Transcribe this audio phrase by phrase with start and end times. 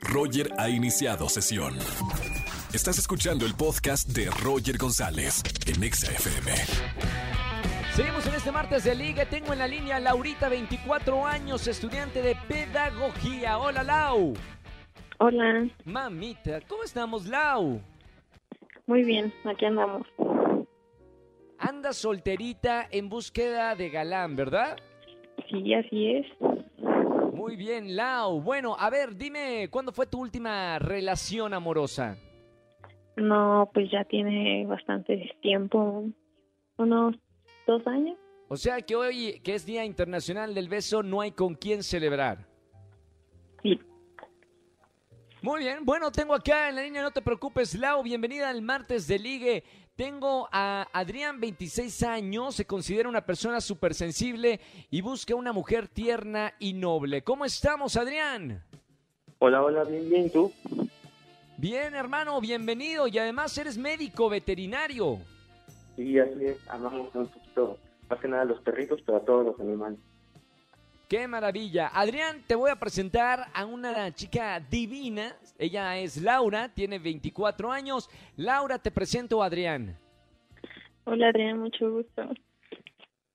[0.00, 1.74] Roger ha iniciado sesión.
[2.72, 6.52] Estás escuchando el podcast de Roger González en Exa FM.
[7.94, 9.26] Seguimos en este martes de liga.
[9.26, 13.58] Tengo en la línea a Laurita, 24 años, estudiante de pedagogía.
[13.58, 14.34] Hola, Lau.
[15.18, 17.80] Hola, Mamita, ¿cómo estamos, Lau?
[18.86, 20.06] muy bien, aquí andamos.
[21.58, 24.76] Anda solterita en búsqueda de galán, ¿verdad?
[25.50, 26.26] Sí, así es.
[27.40, 28.42] Muy bien, Lau.
[28.42, 32.18] Bueno, a ver, dime, ¿cuándo fue tu última relación amorosa?
[33.16, 36.04] No, pues ya tiene bastante tiempo,
[36.76, 37.16] unos
[37.66, 38.18] dos años.
[38.48, 42.46] O sea que hoy, que es Día Internacional del Beso, no hay con quién celebrar.
[43.62, 43.80] Sí,
[45.40, 49.08] Muy bien, bueno, tengo acá en la línea, no te preocupes, Lau, bienvenida al martes
[49.08, 49.64] de ligue.
[50.00, 54.58] Tengo a Adrián, 26 años, se considera una persona súper sensible
[54.90, 57.22] y busca una mujer tierna y noble.
[57.22, 58.64] ¿Cómo estamos, Adrián?
[59.40, 60.50] Hola, hola, bien, bien, ¿y tú?
[61.58, 65.18] Bien, hermano, bienvenido y además eres médico veterinario.
[65.96, 67.76] Sí, así es, amamos un poquito,
[68.08, 69.98] más que nada a los perritos, pero a todos los animales.
[71.10, 71.88] ¡Qué maravilla!
[71.92, 75.34] Adrián, te voy a presentar a una chica divina.
[75.58, 78.08] Ella es Laura, tiene 24 años.
[78.36, 79.98] Laura, te presento a Adrián.
[81.04, 82.22] hola Adrián, mucho gusto.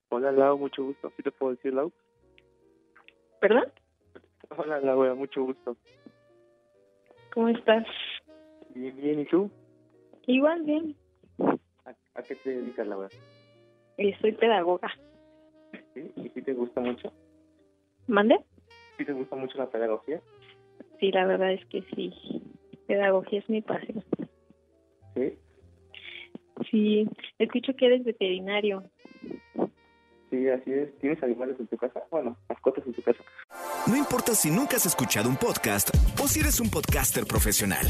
[0.07, 1.11] Hola, Lau, mucho gusto.
[1.17, 1.91] ¿Sí te puedo decir, Lau?
[3.41, 3.65] ¿Perdón?
[4.55, 5.75] Hola, Laura, mucho gusto.
[7.33, 7.85] ¿Cómo estás?
[8.73, 9.51] Bien, bien, ¿y tú?
[10.27, 10.95] Igual bien,
[11.83, 13.09] ¿A, a qué te dedicas, Laura?
[13.97, 14.89] eh, soy pedagoga.
[15.93, 16.09] ¿Sí?
[16.15, 17.11] ¿Y si te gusta mucho?
[18.07, 18.37] ¿Mande?
[18.97, 20.21] ¿Sí te gusta mucho la pedagogía?
[20.99, 22.13] Sí, la verdad es que sí.
[22.87, 24.03] Pedagogía es mi pasión.
[25.15, 25.37] Sí.
[26.71, 28.83] Sí, escucho que eres veterinario.
[30.29, 30.97] Sí, así es.
[30.99, 32.03] ¿Tienes animales en tu casa?
[32.11, 33.23] Bueno, mascotas en tu casa.
[33.87, 35.89] No importa si nunca has escuchado un podcast
[36.21, 37.85] o si eres un podcaster profesional.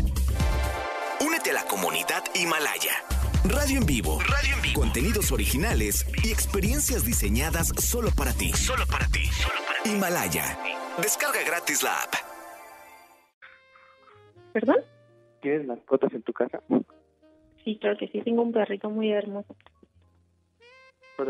[1.25, 3.14] Únete a la comunidad Himalaya.
[3.49, 4.17] Radio en vivo.
[4.21, 4.79] Radio en vivo.
[4.79, 8.51] Contenidos originales y experiencias diseñadas solo para ti.
[8.53, 9.29] Solo para ti.
[9.85, 10.57] Himalaya.
[10.97, 12.13] Descarga gratis la app.
[14.51, 14.77] ¿Perdón?
[15.41, 16.59] ¿Tienes mascotas en tu casa?
[17.63, 19.55] Sí, claro que sí, tengo un perrito muy hermoso.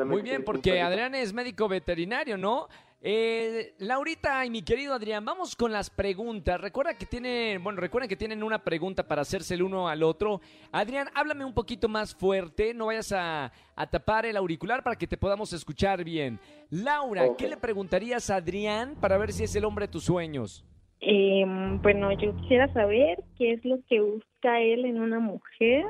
[0.06, 0.82] Muy bien, porque.
[0.82, 2.68] Adrián es médico veterinario, ¿no?
[3.08, 6.60] Eh, Laurita y mi querido Adrián, vamos con las preguntas.
[6.60, 10.42] Recuerda que tienen, bueno, recuerden que tienen una pregunta para hacerse el uno al otro.
[10.72, 15.06] Adrián, háblame un poquito más fuerte, no vayas a, a tapar el auricular para que
[15.06, 16.40] te podamos escuchar bien.
[16.72, 17.28] Laura.
[17.38, 20.66] ¿qué le preguntarías a Adrián para ver si es el hombre de tus sueños?
[21.02, 21.46] Eh,
[21.84, 25.86] bueno, yo quisiera saber qué es lo que busca él en una mujer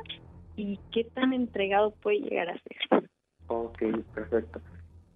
[0.57, 2.94] y qué tan entregado puede llegar a ser.
[3.47, 3.79] Ok,
[4.13, 4.59] perfecto.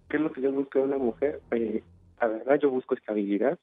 [0.08, 1.40] ¿Qué es lo que yo busco en una mujer?
[1.50, 1.82] Eh,
[2.20, 3.58] la verdad, yo busco estabilidad,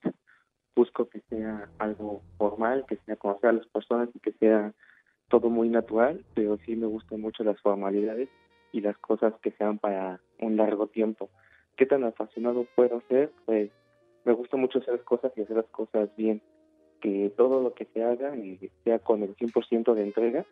[0.76, 4.74] busco que sea algo formal, que sea conocer a las personas y que sea
[5.30, 8.30] todo muy natural, pero sí me gustan mucho las formalidades
[8.72, 11.30] y las cosas que sean para un largo tiempo.
[11.76, 13.32] ¿Qué tan apasionado puedo ser?
[13.46, 13.72] Pues
[14.26, 16.42] me gusta mucho hacer las cosas y hacer las cosas bien,
[17.02, 20.46] que todo lo que se haga eh, sea con el 100% de entrega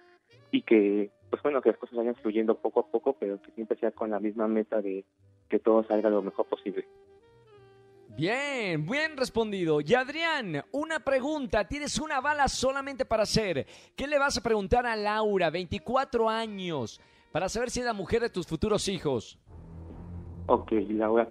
[0.52, 3.78] y que, pues bueno, que las cosas vayan fluyendo poco a poco, pero que siempre
[3.80, 5.06] sea con la misma meta de
[5.50, 6.86] que todo salga lo mejor posible.
[8.18, 9.82] Bien, bien respondido.
[9.82, 11.68] Y Adrián, una pregunta.
[11.68, 13.66] Tienes una bala solamente para hacer.
[13.96, 17.02] ¿Qué le vas a preguntar a Laura, 24 años,
[17.34, 19.38] para saber si es la mujer de tus futuros hijos?
[20.48, 21.28] Ok, Laura,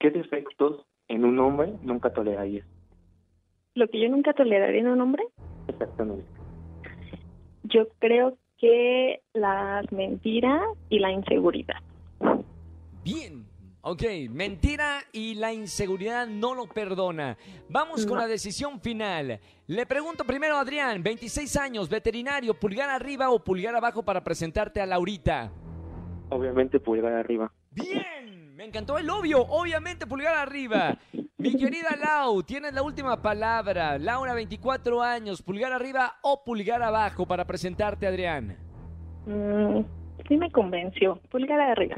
[0.00, 2.66] ¿qué defectos en un hombre nunca tolerarías?
[3.74, 5.22] Lo que yo nunca toleraría en un hombre,
[5.68, 6.26] Exactamente.
[7.62, 11.78] yo creo que las mentiras y la inseguridad.
[13.02, 13.48] Bien.
[13.82, 17.38] Ok, mentira y la inseguridad no lo perdona.
[17.70, 19.40] Vamos con la decisión final.
[19.68, 24.82] Le pregunto primero a Adrián, 26 años, veterinario, pulgar arriba o pulgar abajo para presentarte
[24.82, 25.50] a Laurita.
[26.28, 27.50] Obviamente pulgar arriba.
[27.70, 30.98] Bien, me encantó el obvio, obviamente pulgar arriba.
[31.40, 33.98] Mi querida Lau, tienes la última palabra.
[33.98, 38.58] Laura, 24 años, pulgar arriba o pulgar abajo para presentarte, Adrián.
[39.24, 39.80] Mm,
[40.28, 41.18] sí me convenció.
[41.30, 41.96] Pulgar arriba.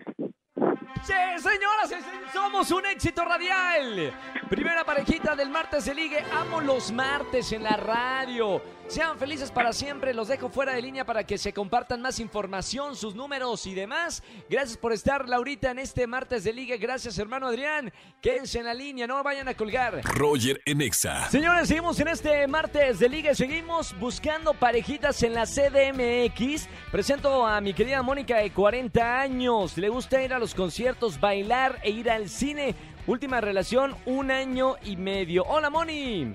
[1.04, 4.12] Sí, señoras, somos un éxito radial.
[4.48, 6.24] Primera parejita del martes de ligue.
[6.32, 8.62] Amo los martes en la radio.
[8.86, 10.12] Sean felices para siempre.
[10.12, 14.22] Los dejo fuera de línea para que se compartan más información, sus números y demás.
[14.50, 16.76] Gracias por estar, Laurita, en este martes de ligue.
[16.76, 17.90] Gracias, hermano Adrián.
[18.20, 20.02] Quédense en la línea, no vayan a colgar.
[20.04, 21.30] Roger en Exa.
[21.30, 23.34] Señores, seguimos en este martes de liga.
[23.34, 26.68] Seguimos buscando parejitas en la CDMX.
[26.90, 29.78] Presento a mi querida Mónica de 40 años.
[29.78, 30.81] Le gusta ir a los conciertos,
[31.20, 32.74] bailar e ir al cine.
[33.06, 35.44] Última relación, un año y medio.
[35.44, 36.32] Hola, Moni.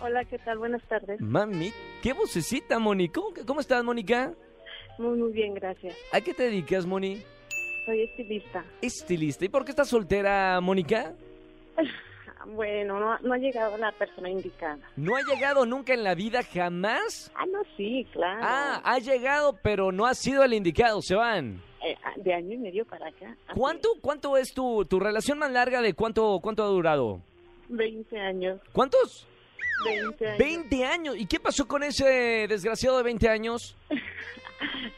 [0.00, 0.58] Hola, ¿qué tal?
[0.58, 1.20] Buenas tardes.
[1.20, 3.08] Mami, qué vocecita, Moni.
[3.08, 4.32] ¿Cómo, cómo estás, Mónica?
[4.98, 5.96] Muy, muy bien, gracias.
[6.12, 7.22] ¿A qué te dedicas, Moni?
[7.86, 8.64] Soy estilista.
[8.82, 9.44] Estilista.
[9.44, 11.12] ¿Y por qué estás soltera, Mónica?
[12.48, 14.78] Bueno, no, no ha llegado la persona indicada.
[14.94, 17.32] ¿No ha llegado nunca en la vida jamás?
[17.34, 18.40] Ah, no, sí, claro.
[18.40, 21.60] Ah, ha llegado, pero no ha sido el indicado, se van.
[21.84, 23.36] Eh, de año y medio para acá.
[23.54, 27.20] ¿Cuánto, cuánto es tu, tu relación más larga de cuánto, cuánto ha durado?
[27.68, 27.76] es.
[27.76, 28.60] 20 años.
[28.72, 29.26] ¿Cuántos?
[29.84, 30.38] 20 años.
[30.38, 31.16] 20 años.
[31.18, 33.76] ¿Y qué pasó con ese desgraciado de 20 años?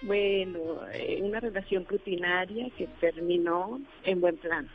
[0.02, 4.68] Bueno, eh, una relación rutinaria que terminó en buen plan.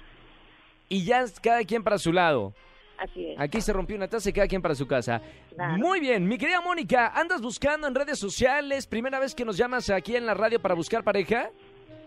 [0.89, 2.53] Y ya es cada quien para su lado.
[2.97, 3.39] Así es.
[3.39, 5.21] Aquí se rompió una taza y cada quien para su casa.
[5.55, 5.77] Claro.
[5.77, 8.85] Muy bien, mi querida Mónica, ¿andas buscando en redes sociales?
[8.85, 11.49] ¿Primera vez que nos llamas aquí en la radio para buscar pareja?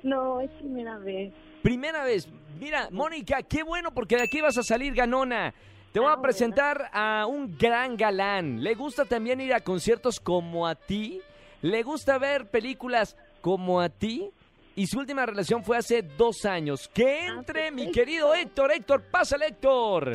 [0.06, 1.32] No, es primera vez.
[1.62, 2.28] Primera vez.
[2.60, 5.52] Mira, Mónica, qué bueno porque de aquí vas a salir ganona.
[5.92, 6.22] Te voy Ah, a bueno.
[6.22, 8.62] presentar a un gran galán.
[8.62, 11.20] Le gusta también ir a conciertos como a ti.
[11.62, 14.30] Le gusta ver películas como a ti.
[14.76, 16.88] Y su última relación fue hace dos años.
[16.94, 18.70] Que entre mi querido Héctor.
[18.72, 20.12] Héctor, pásale, Héctor.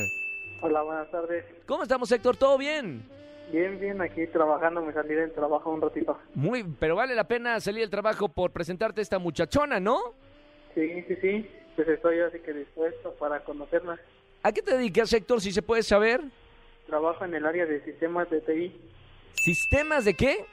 [0.62, 1.44] Hola, buenas tardes.
[1.66, 2.38] ¿Cómo estamos, Héctor?
[2.38, 3.04] ¿Todo bien?
[3.52, 6.18] Bien, bien, aquí trabajando, me salí del trabajo un ratito.
[6.36, 10.00] Muy, pero vale la pena salir del trabajo por presentarte a esta muchachona, ¿no?
[10.74, 14.00] Sí, sí, sí, pues estoy así que dispuesto para conocerla.
[14.44, 16.22] ¿A qué te dedicas, Héctor, si se puede saber?
[16.88, 18.82] Trabajo en el área de sistemas de TI.
[19.34, 20.46] ¿Sistemas de qué?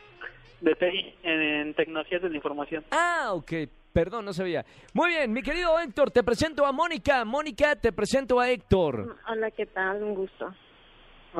[0.61, 2.85] De TI, en, en tecnologías de la información.
[2.91, 3.53] Ah, ok.
[3.93, 4.65] Perdón, no sabía.
[4.93, 7.25] Muy bien, mi querido Héctor, te presento a Mónica.
[7.25, 9.17] Mónica, te presento a Héctor.
[9.29, 10.03] Hola, ¿qué tal?
[10.03, 10.53] Un gusto.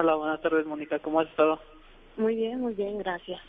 [0.01, 1.59] Hola, buenas tardes, Mónica, ¿cómo has estado?
[2.17, 3.41] Muy bien, muy bien, gracias.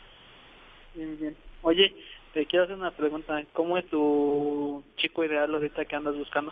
[0.96, 1.38] Bien, bien.
[1.62, 1.96] Oye,
[2.34, 3.40] te quiero hacer una pregunta.
[3.54, 6.52] ¿Cómo es tu chico ideal ahorita que andas buscando?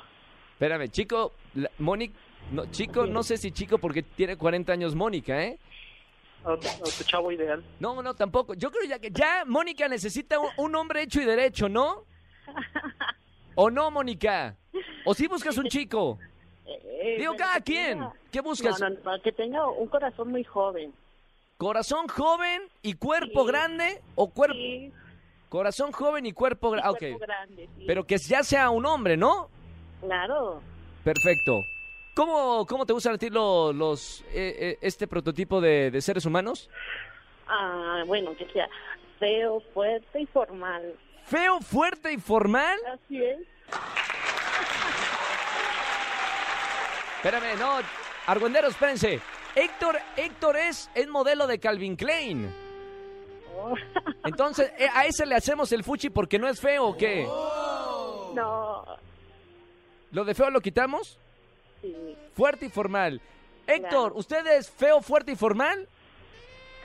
[0.51, 2.13] Espérame, chico, la- Mónica,
[2.51, 5.57] no, chico, no sé si chico porque tiene 40 años Mónica, ¿eh?
[6.43, 7.63] ¿O, o tu chavo ideal?
[7.79, 8.53] No, no, tampoco.
[8.53, 12.03] Yo creo ya que ya Mónica necesita un, un hombre hecho y derecho, ¿no?
[13.55, 14.55] ¿O no, Mónica?
[15.05, 16.19] ¿O si buscas un chico?
[16.67, 17.99] Eh, Digo, cada quien.
[17.99, 18.79] tenga- ¿Qué buscas?
[18.79, 20.93] No, no, no, que tenga un corazón muy joven.
[21.57, 23.47] ¿Corazón joven y cuerpo Sí.
[23.47, 24.01] grande?
[24.15, 24.55] ¿O cuerpo?
[24.55, 24.91] Sí,
[25.49, 26.79] Corazón joven y cuerpo y
[27.17, 27.69] grande.
[27.77, 27.83] sí.
[27.87, 29.49] Pero que ya sea un hombre, ¿no?
[30.01, 30.61] Claro.
[31.05, 31.61] Perfecto.
[32.15, 36.25] ¿Cómo, cómo te gustan a ti lo- los, eh, eh, este prototipo de, de seres
[36.25, 36.69] humanos?
[37.47, 38.67] Ah, bueno, que sea
[39.19, 40.95] feo, fuerte y formal.
[41.23, 42.77] Feo, fuerte y formal.
[42.93, 43.39] Así es.
[47.17, 47.79] Espérame, no.
[48.27, 49.19] Argüenderos, espérense.
[49.55, 52.53] Héctor, Héctor es, es modelo de Calvin Klein.
[53.55, 53.73] Oh.
[54.25, 57.23] Entonces, eh, a ese le hacemos el fuchi porque no es feo, ¿o qué?
[58.35, 58.85] No,
[60.11, 61.17] ¿Lo de feo lo quitamos?
[61.81, 62.15] sí.
[62.35, 63.19] Fuerte y formal.
[63.65, 64.15] Héctor, Claro.
[64.15, 65.87] ¿usted es feo, fuerte y formal?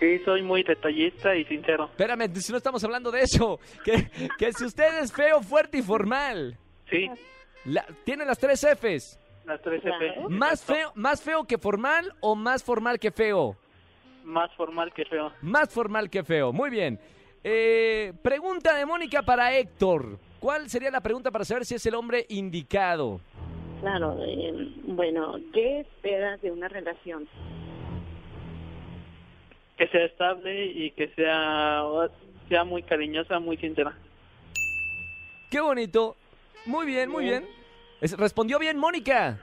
[0.01, 1.85] Sí, soy muy detallista y sincero.
[1.91, 3.61] Espérame, si no estamos hablando de eso.
[3.85, 6.57] Que, que si usted es feo, fuerte y formal.
[6.91, 7.09] Sí,
[7.67, 9.19] La- tiene las tres Fs.
[9.45, 10.05] Las tres Claro.
[10.05, 10.29] F.
[10.29, 13.57] ¿Más feo, ¿Más feo que formal o más formal que feo?
[14.25, 15.33] Más formal que feo.
[15.41, 16.53] Más formal que feo.
[16.53, 16.99] Muy bien.
[17.45, 20.19] Eh, pregunta de Mónica para Héctor.
[20.39, 23.21] ¿Cuál sería la pregunta para saber si es el hombre indicado?
[23.81, 27.27] Claro, eh, bueno, ¿qué esperas de una relación?
[29.77, 31.83] Que sea estable y que sea,
[32.49, 33.93] sea muy cariñosa, muy sincera.
[35.51, 36.17] Qué bonito.
[36.65, 37.45] Muy bien, muy bien.
[38.03, 39.39] Es- respondió bien Mónica.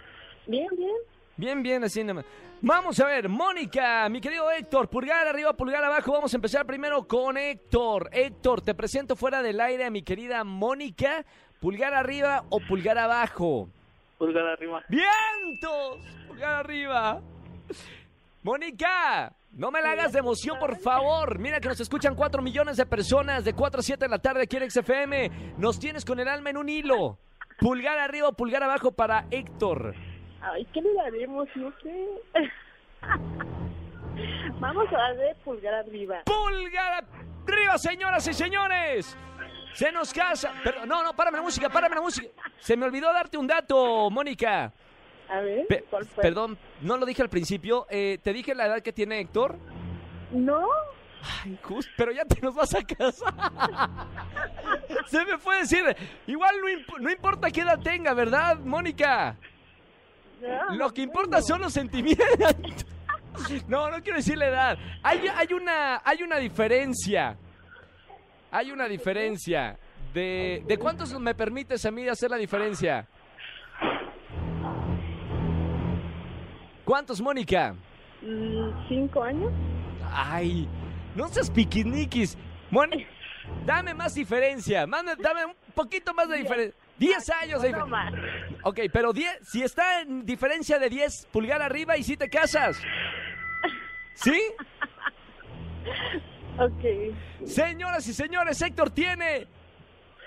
[0.45, 0.91] Bien, bien.
[1.37, 2.25] Bien, bien, así nada más.
[2.61, 6.11] Vamos a ver, Mónica, mi querido Héctor, pulgar arriba, pulgar abajo.
[6.11, 8.09] Vamos a empezar primero con Héctor.
[8.11, 11.23] Héctor, te presento fuera del aire a mi querida Mónica.
[11.61, 13.69] Pulgar arriba o pulgar abajo.
[14.17, 14.83] Pulgar arriba.
[14.89, 15.99] ¡Vientos!
[16.27, 17.21] Pulgar arriba.
[18.43, 21.39] Mónica, no me la hagas de emoción, por favor.
[21.39, 24.43] Mira que nos escuchan 4 millones de personas de 4 a 7 de la tarde
[24.43, 25.55] aquí en XFM.
[25.57, 27.17] Nos tienes con el alma en un hilo.
[27.59, 29.93] Pulgar arriba o pulgar abajo para Héctor.
[30.41, 31.47] Ay, ¿qué le daremos?
[31.55, 32.07] No sé.
[34.59, 36.23] Vamos a darle pulgar arriba.
[36.25, 37.05] Pulgar
[37.47, 39.17] arriba, señoras y señores.
[39.73, 40.51] Se nos casa.
[40.63, 42.27] Pero, no, no, párame la música, párame la música.
[42.59, 44.73] Se me olvidó darte un dato, Mónica.
[45.29, 46.23] A ver, Pe- ¿cuál fue?
[46.23, 47.85] perdón, no lo dije al principio.
[47.89, 49.57] Eh, ¿Te dije la edad que tiene Héctor?
[50.31, 50.67] No,
[51.43, 53.33] Ay, Jus- pero ya te nos vas a casar.
[55.07, 55.83] Se me fue decir,
[56.27, 59.35] igual no, imp- no importa qué edad tenga, ¿verdad, Mónica?
[60.41, 62.85] no, Lo que importa son los sentimientos.
[63.67, 64.77] No, no quiero decir la edad.
[65.03, 67.37] Hay, hay, una, hay una diferencia.
[68.51, 69.77] Hay una diferencia.
[70.13, 73.07] De, ¿De cuántos me permites a mí hacer la diferencia?
[76.85, 77.75] ¿Cuántos, Mónica?
[78.21, 79.51] Mm, ¿Cinco años?
[80.11, 80.67] Ay,
[81.19, 82.37] no seas piquiniquis.
[82.71, 82.95] Bueno,
[83.65, 84.87] dame más diferencia.
[84.87, 86.75] Manda- dame un poquito más de diferencia.
[86.97, 88.11] 10 años de No diferencia.
[88.11, 88.59] más.
[88.63, 92.79] Ok, pero 10, si está en diferencia de 10 pulgar arriba y si te casas.
[94.15, 94.39] ¿Sí?
[96.59, 97.45] Ok.
[97.47, 99.47] Señoras y señores, Héctor tiene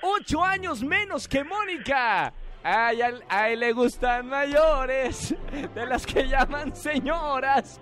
[0.01, 2.33] 8 años menos que Mónica.
[2.65, 5.35] Ay, a él le gustan mayores,
[5.75, 7.81] de las que llaman señoras.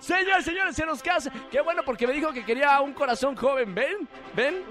[0.00, 1.30] Señores, señores, se nos casa.
[1.50, 3.74] Qué bueno porque me dijo que quería un corazón joven.
[3.74, 4.08] ¿Ven?
[4.34, 4.62] ¿Ven?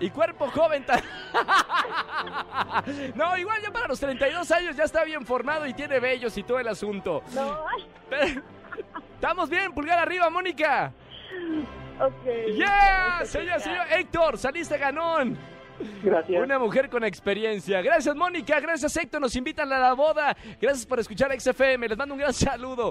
[0.00, 0.84] Y cuerpo joven.
[3.14, 6.42] No, igual ya para los 32 años ya está bien formado y tiene vellos y
[6.42, 7.22] todo el asunto.
[7.34, 7.64] No.
[8.08, 8.42] Pero-
[9.14, 10.92] Estamos bien, pulgar arriba, Mónica.
[12.00, 12.56] Ok.
[12.56, 13.20] ¡Yeah!
[13.24, 15.36] Señor, señor Héctor, saliste ganón.
[16.02, 16.42] Gracias.
[16.42, 17.82] Una mujer con experiencia.
[17.82, 18.58] Gracias, Mónica.
[18.60, 19.20] Gracias, Héctor.
[19.20, 20.34] Nos invitan a la boda.
[20.60, 21.88] Gracias por escuchar XFM.
[21.88, 22.90] Les mando un gran saludo.